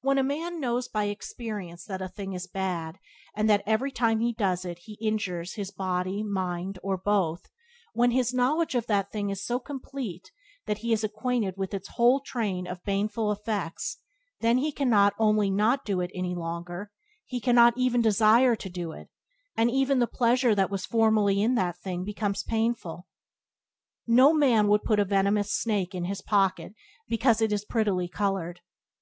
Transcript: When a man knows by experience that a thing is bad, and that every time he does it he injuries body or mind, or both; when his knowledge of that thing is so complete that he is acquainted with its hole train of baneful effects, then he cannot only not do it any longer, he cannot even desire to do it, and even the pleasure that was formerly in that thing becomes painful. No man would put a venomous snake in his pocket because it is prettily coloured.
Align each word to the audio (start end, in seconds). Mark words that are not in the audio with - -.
When 0.00 0.16
a 0.16 0.22
man 0.22 0.60
knows 0.60 0.88
by 0.88 1.04
experience 1.04 1.84
that 1.84 2.00
a 2.00 2.08
thing 2.08 2.32
is 2.32 2.46
bad, 2.46 2.98
and 3.36 3.50
that 3.50 3.62
every 3.66 3.90
time 3.92 4.20
he 4.20 4.32
does 4.32 4.64
it 4.64 4.78
he 4.84 4.94
injuries 4.94 5.70
body 5.70 6.22
or 6.22 6.24
mind, 6.24 6.78
or 6.82 6.96
both; 6.96 7.50
when 7.92 8.12
his 8.12 8.32
knowledge 8.32 8.74
of 8.74 8.86
that 8.86 9.12
thing 9.12 9.28
is 9.28 9.44
so 9.44 9.58
complete 9.58 10.32
that 10.64 10.78
he 10.78 10.90
is 10.94 11.04
acquainted 11.04 11.58
with 11.58 11.74
its 11.74 11.88
hole 11.96 12.20
train 12.20 12.66
of 12.66 12.82
baneful 12.84 13.30
effects, 13.30 13.98
then 14.40 14.56
he 14.56 14.72
cannot 14.72 15.12
only 15.18 15.50
not 15.50 15.84
do 15.84 16.00
it 16.00 16.10
any 16.14 16.34
longer, 16.34 16.90
he 17.26 17.38
cannot 17.38 17.76
even 17.76 18.00
desire 18.00 18.56
to 18.56 18.70
do 18.70 18.92
it, 18.92 19.10
and 19.54 19.70
even 19.70 19.98
the 19.98 20.06
pleasure 20.06 20.54
that 20.54 20.70
was 20.70 20.86
formerly 20.86 21.42
in 21.42 21.56
that 21.56 21.76
thing 21.76 22.04
becomes 22.04 22.42
painful. 22.42 23.06
No 24.06 24.32
man 24.32 24.66
would 24.68 24.82
put 24.82 24.98
a 24.98 25.04
venomous 25.04 25.52
snake 25.52 25.94
in 25.94 26.06
his 26.06 26.22
pocket 26.22 26.72
because 27.06 27.42
it 27.42 27.52
is 27.52 27.66
prettily 27.66 28.08
coloured. 28.08 28.60